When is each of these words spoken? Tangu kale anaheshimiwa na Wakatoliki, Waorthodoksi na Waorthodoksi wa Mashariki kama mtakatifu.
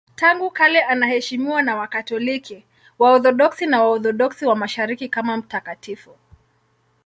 Tangu 0.15 0.51
kale 0.51 0.81
anaheshimiwa 0.83 1.61
na 1.61 1.75
Wakatoliki, 1.75 2.65
Waorthodoksi 2.99 3.65
na 3.67 3.83
Waorthodoksi 3.83 4.45
wa 4.45 4.55
Mashariki 4.55 5.09
kama 5.09 5.37
mtakatifu. 5.37 6.15